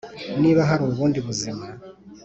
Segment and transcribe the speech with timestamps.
[0.41, 1.65] niba hari ubundi buzima,